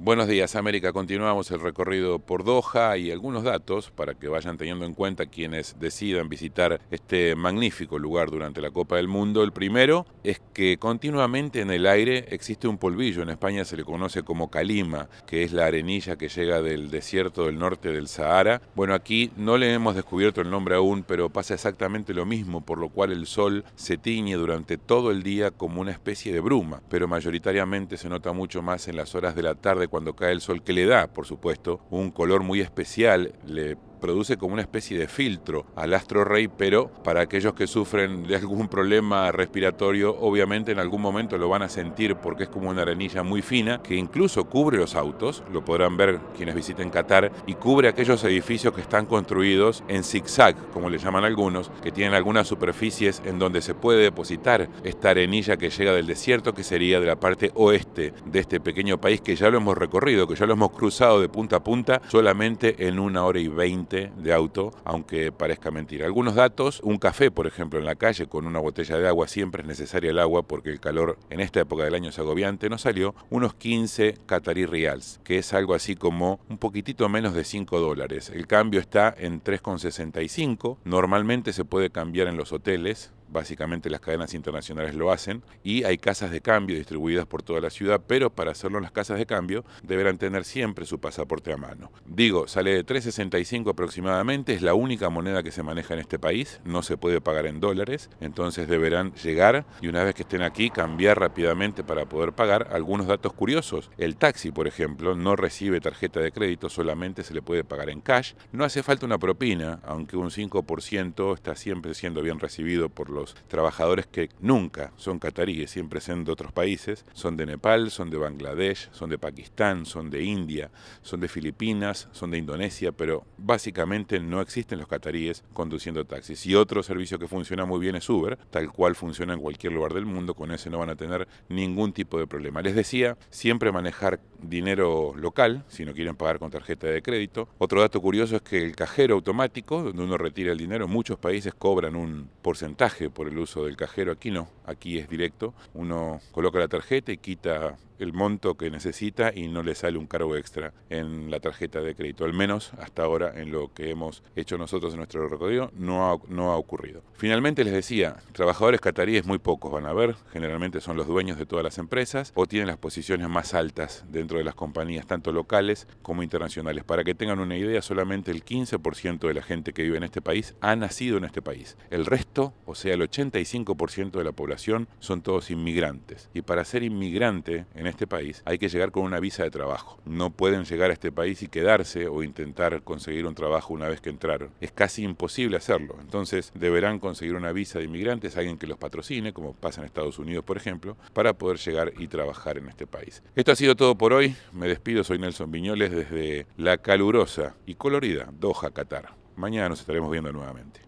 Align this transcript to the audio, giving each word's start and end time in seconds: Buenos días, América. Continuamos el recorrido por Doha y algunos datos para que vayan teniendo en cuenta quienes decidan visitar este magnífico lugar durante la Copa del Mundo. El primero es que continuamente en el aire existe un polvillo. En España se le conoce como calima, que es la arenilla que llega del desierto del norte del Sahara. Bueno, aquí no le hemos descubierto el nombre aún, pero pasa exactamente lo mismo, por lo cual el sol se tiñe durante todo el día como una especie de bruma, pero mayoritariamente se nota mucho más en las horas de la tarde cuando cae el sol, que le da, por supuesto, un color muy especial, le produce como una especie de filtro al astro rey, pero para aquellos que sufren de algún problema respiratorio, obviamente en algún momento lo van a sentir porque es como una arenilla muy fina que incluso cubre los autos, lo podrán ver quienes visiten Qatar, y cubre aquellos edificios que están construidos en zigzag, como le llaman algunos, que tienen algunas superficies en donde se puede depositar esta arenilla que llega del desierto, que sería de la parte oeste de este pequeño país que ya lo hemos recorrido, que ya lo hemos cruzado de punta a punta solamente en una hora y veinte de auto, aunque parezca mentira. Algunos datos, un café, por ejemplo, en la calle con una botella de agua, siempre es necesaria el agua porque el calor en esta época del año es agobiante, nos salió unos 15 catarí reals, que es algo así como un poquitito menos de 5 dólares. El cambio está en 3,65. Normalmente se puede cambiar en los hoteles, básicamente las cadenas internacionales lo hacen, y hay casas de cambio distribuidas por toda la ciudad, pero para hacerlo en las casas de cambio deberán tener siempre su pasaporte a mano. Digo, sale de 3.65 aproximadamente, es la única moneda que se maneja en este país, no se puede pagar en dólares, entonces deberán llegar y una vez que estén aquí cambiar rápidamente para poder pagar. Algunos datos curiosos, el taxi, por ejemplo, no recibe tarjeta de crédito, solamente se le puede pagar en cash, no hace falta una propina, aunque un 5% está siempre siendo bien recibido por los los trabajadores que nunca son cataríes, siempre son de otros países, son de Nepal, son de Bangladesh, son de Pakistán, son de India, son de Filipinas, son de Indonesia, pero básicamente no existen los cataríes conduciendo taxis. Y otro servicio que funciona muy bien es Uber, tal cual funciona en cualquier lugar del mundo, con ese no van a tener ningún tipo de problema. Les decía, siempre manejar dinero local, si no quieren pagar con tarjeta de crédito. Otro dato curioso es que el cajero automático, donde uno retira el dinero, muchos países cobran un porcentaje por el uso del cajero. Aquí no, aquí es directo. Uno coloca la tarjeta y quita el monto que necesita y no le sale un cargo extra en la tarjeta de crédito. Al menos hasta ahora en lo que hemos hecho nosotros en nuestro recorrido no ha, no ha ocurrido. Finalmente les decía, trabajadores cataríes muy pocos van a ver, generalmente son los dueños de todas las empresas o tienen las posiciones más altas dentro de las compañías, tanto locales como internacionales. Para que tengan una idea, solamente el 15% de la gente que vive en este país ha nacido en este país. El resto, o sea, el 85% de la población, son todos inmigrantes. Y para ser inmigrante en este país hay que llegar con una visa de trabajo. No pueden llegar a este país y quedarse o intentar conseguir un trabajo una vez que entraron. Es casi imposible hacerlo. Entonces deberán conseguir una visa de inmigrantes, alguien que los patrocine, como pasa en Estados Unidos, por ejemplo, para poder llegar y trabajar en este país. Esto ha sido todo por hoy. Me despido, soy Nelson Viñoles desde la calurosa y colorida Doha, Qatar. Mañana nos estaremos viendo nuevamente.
Buenos 0.00 0.28
días, 0.28 0.54
América. 0.54 0.92
Continuamos 0.92 1.50
el 1.50 1.58
recorrido 1.58 2.20
por 2.20 2.44
Doha 2.44 2.96
y 2.96 3.10
algunos 3.10 3.42
datos 3.42 3.90
para 3.90 4.14
que 4.14 4.28
vayan 4.28 4.56
teniendo 4.56 4.86
en 4.86 4.94
cuenta 4.94 5.26
quienes 5.26 5.80
decidan 5.80 6.28
visitar 6.28 6.80
este 6.92 7.34
magnífico 7.34 7.98
lugar 7.98 8.30
durante 8.30 8.60
la 8.60 8.70
Copa 8.70 8.94
del 8.94 9.08
Mundo. 9.08 9.42
El 9.42 9.50
primero 9.50 10.06
es 10.22 10.40
que 10.54 10.78
continuamente 10.78 11.62
en 11.62 11.72
el 11.72 11.84
aire 11.84 12.26
existe 12.28 12.68
un 12.68 12.78
polvillo. 12.78 13.22
En 13.22 13.30
España 13.30 13.64
se 13.64 13.76
le 13.76 13.82
conoce 13.82 14.22
como 14.22 14.52
calima, 14.52 15.08
que 15.26 15.42
es 15.42 15.52
la 15.52 15.66
arenilla 15.66 16.14
que 16.14 16.28
llega 16.28 16.62
del 16.62 16.92
desierto 16.92 17.46
del 17.46 17.58
norte 17.58 17.90
del 17.90 18.06
Sahara. 18.06 18.62
Bueno, 18.76 18.94
aquí 18.94 19.32
no 19.36 19.58
le 19.58 19.74
hemos 19.74 19.96
descubierto 19.96 20.40
el 20.40 20.48
nombre 20.48 20.76
aún, 20.76 21.02
pero 21.02 21.28
pasa 21.28 21.54
exactamente 21.54 22.14
lo 22.14 22.24
mismo, 22.24 22.60
por 22.60 22.78
lo 22.78 22.88
cual 22.88 23.10
el 23.10 23.26
sol 23.26 23.64
se 23.74 23.98
tiñe 23.98 24.36
durante 24.36 24.78
todo 24.78 25.10
el 25.10 25.24
día 25.24 25.50
como 25.50 25.80
una 25.80 25.90
especie 25.90 26.32
de 26.32 26.38
bruma, 26.38 26.82
pero 26.88 27.08
mayoritariamente 27.08 27.96
se 27.96 28.08
nota 28.08 28.32
mucho 28.32 28.62
más 28.62 28.86
en 28.86 28.94
las 28.94 29.16
horas 29.16 29.34
de 29.34 29.42
la 29.42 29.56
tarde 29.56 29.87
cuando 29.88 30.14
cae 30.14 30.32
el 30.32 30.40
sol, 30.40 30.62
que 30.62 30.72
le 30.72 30.86
da, 30.86 31.08
por 31.08 31.26
supuesto, 31.26 31.80
un 31.90 32.10
color 32.10 32.42
muy 32.42 32.60
especial, 32.60 33.34
le 33.46 33.76
produce 33.98 34.36
como 34.36 34.54
una 34.54 34.62
especie 34.62 34.98
de 34.98 35.08
filtro 35.08 35.66
al 35.76 35.94
astro 35.94 36.24
rey, 36.24 36.48
pero 36.48 36.88
para 37.04 37.22
aquellos 37.22 37.54
que 37.54 37.66
sufren 37.66 38.24
de 38.24 38.36
algún 38.36 38.68
problema 38.68 39.30
respiratorio, 39.32 40.16
obviamente 40.18 40.72
en 40.72 40.78
algún 40.78 41.02
momento 41.02 41.38
lo 41.38 41.48
van 41.48 41.62
a 41.62 41.68
sentir 41.68 42.16
porque 42.16 42.44
es 42.44 42.48
como 42.48 42.70
una 42.70 42.82
arenilla 42.82 43.22
muy 43.22 43.42
fina 43.42 43.82
que 43.82 43.94
incluso 43.94 44.44
cubre 44.44 44.78
los 44.78 44.94
autos, 44.94 45.42
lo 45.52 45.64
podrán 45.64 45.96
ver 45.96 46.20
quienes 46.36 46.54
visiten 46.54 46.90
Qatar, 46.90 47.32
y 47.46 47.54
cubre 47.54 47.88
aquellos 47.88 48.22
edificios 48.24 48.74
que 48.74 48.80
están 48.80 49.06
construidos 49.06 49.82
en 49.88 50.04
zigzag, 50.04 50.56
como 50.72 50.90
le 50.90 50.98
llaman 50.98 51.24
algunos, 51.24 51.70
que 51.82 51.92
tienen 51.92 52.14
algunas 52.14 52.46
superficies 52.46 53.22
en 53.24 53.38
donde 53.38 53.62
se 53.62 53.74
puede 53.74 54.02
depositar 54.02 54.68
esta 54.84 55.10
arenilla 55.10 55.56
que 55.56 55.70
llega 55.70 55.92
del 55.92 56.06
desierto, 56.06 56.54
que 56.54 56.64
sería 56.64 57.00
de 57.00 57.06
la 57.06 57.16
parte 57.16 57.50
oeste 57.54 58.12
de 58.24 58.38
este 58.38 58.60
pequeño 58.60 59.00
país 59.00 59.20
que 59.20 59.36
ya 59.36 59.50
lo 59.50 59.58
hemos 59.58 59.76
recorrido, 59.76 60.26
que 60.26 60.34
ya 60.34 60.46
lo 60.46 60.54
hemos 60.54 60.70
cruzado 60.72 61.20
de 61.20 61.28
punta 61.28 61.56
a 61.56 61.64
punta 61.64 62.00
solamente 62.08 62.86
en 62.86 62.98
una 62.98 63.24
hora 63.24 63.40
y 63.40 63.48
veinte 63.48 63.87
de 63.88 64.32
auto, 64.32 64.72
aunque 64.84 65.32
parezca 65.32 65.70
mentira. 65.70 66.06
Algunos 66.06 66.34
datos, 66.34 66.80
un 66.82 66.98
café, 66.98 67.30
por 67.30 67.46
ejemplo, 67.46 67.78
en 67.78 67.84
la 67.84 67.94
calle 67.94 68.26
con 68.26 68.46
una 68.46 68.58
botella 68.58 68.98
de 68.98 69.08
agua, 69.08 69.28
siempre 69.28 69.62
es 69.62 69.68
necesaria 69.68 70.10
el 70.10 70.18
agua 70.18 70.42
porque 70.42 70.70
el 70.70 70.80
calor 70.80 71.18
en 71.30 71.40
esta 71.40 71.60
época 71.60 71.84
del 71.84 71.94
año 71.94 72.10
es 72.10 72.18
agobiante, 72.18 72.68
nos 72.68 72.82
salió 72.82 73.14
unos 73.30 73.54
15 73.54 74.18
catarí 74.26 74.66
reals, 74.66 75.20
que 75.24 75.38
es 75.38 75.52
algo 75.52 75.74
así 75.74 75.96
como 75.96 76.40
un 76.48 76.58
poquitito 76.58 77.08
menos 77.08 77.34
de 77.34 77.44
5 77.44 77.80
dólares. 77.80 78.30
El 78.34 78.46
cambio 78.46 78.80
está 78.80 79.14
en 79.16 79.42
3,65. 79.42 80.78
Normalmente 80.84 81.52
se 81.52 81.64
puede 81.64 81.90
cambiar 81.90 82.28
en 82.28 82.36
los 82.36 82.52
hoteles, 82.52 83.12
básicamente 83.30 83.90
las 83.90 84.00
cadenas 84.00 84.34
internacionales 84.34 84.94
lo 84.94 85.10
hacen, 85.10 85.42
y 85.62 85.84
hay 85.84 85.98
casas 85.98 86.30
de 86.30 86.40
cambio 86.40 86.76
distribuidas 86.76 87.26
por 87.26 87.42
toda 87.42 87.60
la 87.60 87.70
ciudad, 87.70 88.00
pero 88.06 88.30
para 88.30 88.52
hacerlo 88.52 88.78
en 88.78 88.84
las 88.84 88.92
casas 88.92 89.18
de 89.18 89.26
cambio 89.26 89.64
deberán 89.82 90.18
tener 90.18 90.44
siempre 90.44 90.86
su 90.86 90.98
pasaporte 90.98 91.52
a 91.52 91.56
mano. 91.56 91.90
Digo, 92.06 92.48
sale 92.48 92.72
de 92.72 92.86
3.65 92.86 93.70
aproximadamente, 93.70 94.54
es 94.54 94.62
la 94.62 94.74
única 94.74 95.08
moneda 95.10 95.42
que 95.42 95.50
se 95.50 95.62
maneja 95.62 95.94
en 95.94 96.00
este 96.00 96.18
país, 96.18 96.60
no 96.64 96.82
se 96.82 96.96
puede 96.96 97.20
pagar 97.20 97.46
en 97.46 97.60
dólares, 97.60 98.10
entonces 98.20 98.68
deberán 98.68 99.12
llegar 99.14 99.66
y 99.80 99.88
una 99.88 100.04
vez 100.04 100.14
que 100.14 100.22
estén 100.22 100.42
aquí 100.42 100.70
cambiar 100.70 101.20
rápidamente 101.20 101.84
para 101.84 102.06
poder 102.06 102.32
pagar. 102.32 102.68
Algunos 102.72 103.06
datos 103.06 103.32
curiosos, 103.32 103.90
el 103.98 104.16
taxi, 104.16 104.50
por 104.50 104.66
ejemplo, 104.66 105.14
no 105.14 105.36
recibe 105.36 105.80
tarjeta 105.80 106.20
de 106.20 106.32
crédito, 106.32 106.68
solamente 106.68 107.22
se 107.22 107.34
le 107.34 107.42
puede 107.42 107.64
pagar 107.64 107.90
en 107.90 108.00
cash, 108.00 108.34
no 108.52 108.64
hace 108.64 108.82
falta 108.82 109.06
una 109.06 109.18
propina, 109.18 109.80
aunque 109.84 110.16
un 110.16 110.30
5% 110.30 111.34
está 111.34 111.54
siempre 111.56 111.94
siendo 111.94 112.22
bien 112.22 112.38
recibido 112.38 112.88
por 112.88 113.10
los 113.10 113.17
los 113.18 113.34
trabajadores 113.48 114.06
que 114.06 114.30
nunca 114.40 114.92
son 114.96 115.18
cataríes, 115.18 115.70
siempre 115.70 116.00
son 116.00 116.24
de 116.24 116.32
otros 116.32 116.52
países, 116.52 117.04
son 117.12 117.36
de 117.36 117.46
Nepal, 117.46 117.90
son 117.90 118.10
de 118.10 118.16
Bangladesh, 118.16 118.88
son 118.92 119.10
de 119.10 119.18
Pakistán, 119.18 119.86
son 119.86 120.10
de 120.10 120.22
India, 120.22 120.70
son 121.02 121.20
de 121.20 121.28
Filipinas, 121.28 122.08
son 122.12 122.30
de 122.30 122.38
Indonesia, 122.38 122.92
pero 122.92 123.24
básicamente 123.36 124.20
no 124.20 124.40
existen 124.40 124.78
los 124.78 124.88
cataríes 124.88 125.44
conduciendo 125.52 126.04
taxis. 126.04 126.46
Y 126.46 126.54
otro 126.54 126.82
servicio 126.82 127.18
que 127.18 127.28
funciona 127.28 127.64
muy 127.64 127.80
bien 127.80 127.96
es 127.96 128.08
Uber, 128.08 128.38
tal 128.50 128.70
cual 128.72 128.94
funciona 128.94 129.34
en 129.34 129.40
cualquier 129.40 129.72
lugar 129.72 129.94
del 129.94 130.06
mundo, 130.06 130.34
con 130.34 130.50
ese 130.52 130.70
no 130.70 130.78
van 130.78 130.90
a 130.90 130.96
tener 130.96 131.26
ningún 131.48 131.92
tipo 131.92 132.18
de 132.18 132.26
problema. 132.26 132.62
Les 132.62 132.74
decía, 132.74 133.16
siempre 133.30 133.72
manejar 133.72 134.20
dinero 134.40 135.12
local, 135.16 135.64
si 135.68 135.84
no 135.84 135.92
quieren 135.92 136.16
pagar 136.16 136.38
con 136.38 136.50
tarjeta 136.50 136.86
de 136.86 137.02
crédito. 137.02 137.48
Otro 137.58 137.80
dato 137.80 138.00
curioso 138.00 138.36
es 138.36 138.42
que 138.42 138.62
el 138.62 138.76
cajero 138.76 139.14
automático, 139.14 139.82
donde 139.82 140.02
uno 140.02 140.18
retira 140.18 140.52
el 140.52 140.58
dinero, 140.58 140.88
muchos 140.88 141.18
países 141.18 141.54
cobran 141.54 141.96
un 141.96 142.28
porcentaje 142.42 143.10
por 143.10 143.28
el 143.28 143.38
uso 143.38 143.64
del 143.64 143.76
cajero. 143.76 144.12
Aquí 144.12 144.30
no, 144.30 144.48
aquí 144.66 144.98
es 144.98 145.08
directo. 145.08 145.54
Uno 145.74 146.20
coloca 146.32 146.58
la 146.58 146.68
tarjeta 146.68 147.12
y 147.12 147.18
quita 147.18 147.76
el 147.98 148.12
monto 148.12 148.56
que 148.56 148.70
necesita 148.70 149.32
y 149.34 149.48
no 149.48 149.62
le 149.62 149.74
sale 149.74 149.98
un 149.98 150.06
cargo 150.06 150.36
extra 150.36 150.72
en 150.88 151.30
la 151.30 151.40
tarjeta 151.40 151.80
de 151.80 151.94
crédito. 151.94 152.24
Al 152.24 152.32
menos 152.32 152.72
hasta 152.78 153.02
ahora 153.02 153.32
en 153.40 153.50
lo 153.50 153.72
que 153.72 153.90
hemos 153.90 154.22
hecho 154.36 154.56
nosotros 154.58 154.92
en 154.92 154.98
nuestro 154.98 155.28
recorrido 155.28 155.70
no 155.74 156.10
ha, 156.10 156.18
no 156.28 156.52
ha 156.52 156.56
ocurrido. 156.56 157.02
Finalmente 157.14 157.64
les 157.64 157.72
decía, 157.72 158.16
trabajadores 158.32 158.80
cataríes 158.80 159.26
muy 159.26 159.38
pocos 159.38 159.72
van 159.72 159.86
a 159.86 159.92
ver, 159.92 160.16
generalmente 160.32 160.80
son 160.80 160.96
los 160.96 161.06
dueños 161.06 161.38
de 161.38 161.46
todas 161.46 161.64
las 161.64 161.78
empresas 161.78 162.32
o 162.34 162.46
tienen 162.46 162.68
las 162.68 162.78
posiciones 162.78 163.28
más 163.28 163.54
altas 163.54 164.04
dentro 164.08 164.27
de 164.36 164.44
las 164.44 164.54
compañías, 164.54 165.06
tanto 165.06 165.32
locales 165.32 165.88
como 166.02 166.22
internacionales. 166.22 166.84
Para 166.84 167.04
que 167.04 167.14
tengan 167.14 167.40
una 167.40 167.56
idea, 167.56 167.80
solamente 167.80 168.30
el 168.30 168.44
15% 168.44 169.26
de 169.26 169.34
la 169.34 169.42
gente 169.42 169.72
que 169.72 169.82
vive 169.82 169.96
en 169.96 170.02
este 170.02 170.20
país 170.20 170.54
ha 170.60 170.76
nacido 170.76 171.16
en 171.16 171.24
este 171.24 171.40
país. 171.40 171.76
El 171.90 172.04
resto, 172.04 172.52
o 172.66 172.74
sea, 172.74 172.94
el 172.94 173.00
85% 173.00 174.10
de 174.10 174.24
la 174.24 174.32
población, 174.32 174.88
son 174.98 175.22
todos 175.22 175.50
inmigrantes. 175.50 176.28
Y 176.34 176.42
para 176.42 176.64
ser 176.64 176.82
inmigrante 176.82 177.64
en 177.74 177.86
este 177.86 178.06
país 178.06 178.42
hay 178.44 178.58
que 178.58 178.68
llegar 178.68 178.90
con 178.90 179.04
una 179.04 179.20
visa 179.20 179.42
de 179.44 179.50
trabajo. 179.50 179.98
No 180.04 180.30
pueden 180.30 180.64
llegar 180.64 180.90
a 180.90 180.92
este 180.92 181.12
país 181.12 181.42
y 181.42 181.48
quedarse 181.48 182.08
o 182.08 182.22
intentar 182.22 182.82
conseguir 182.82 183.26
un 183.26 183.34
trabajo 183.34 183.72
una 183.72 183.88
vez 183.88 184.00
que 184.00 184.10
entraron. 184.10 184.50
Es 184.60 184.72
casi 184.72 185.02
imposible 185.04 185.56
hacerlo. 185.56 185.96
Entonces 186.00 186.52
deberán 186.54 186.98
conseguir 186.98 187.34
una 187.34 187.52
visa 187.52 187.78
de 187.78 187.86
inmigrantes, 187.86 188.36
alguien 188.36 188.58
que 188.58 188.66
los 188.66 188.78
patrocine, 188.78 189.32
como 189.32 189.54
pasa 189.54 189.80
en 189.80 189.86
Estados 189.86 190.18
Unidos, 190.18 190.44
por 190.44 190.56
ejemplo, 190.56 190.96
para 191.12 191.32
poder 191.32 191.58
llegar 191.58 191.92
y 191.98 192.08
trabajar 192.08 192.58
en 192.58 192.68
este 192.68 192.86
país. 192.86 193.22
Esto 193.34 193.52
ha 193.52 193.56
sido 193.56 193.76
todo 193.76 193.96
por 193.96 194.12
hoy. 194.18 194.34
Me 194.52 194.66
despido, 194.66 195.04
soy 195.04 195.20
Nelson 195.20 195.52
Viñoles 195.52 195.92
desde 195.92 196.46
la 196.56 196.78
calurosa 196.78 197.54
y 197.66 197.76
colorida 197.76 198.28
Doha, 198.32 198.72
Qatar. 198.72 199.14
Mañana 199.36 199.68
nos 199.68 199.80
estaremos 199.80 200.10
viendo 200.10 200.32
nuevamente. 200.32 200.87